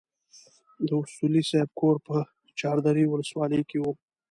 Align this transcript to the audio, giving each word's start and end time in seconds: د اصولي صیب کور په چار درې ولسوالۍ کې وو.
د 0.87 0.89
اصولي 1.03 1.41
صیب 1.49 1.69
کور 1.79 1.95
په 2.07 2.17
چار 2.59 2.77
درې 2.87 3.03
ولسوالۍ 3.07 3.61
کې 3.69 3.77
وو. 3.81 3.91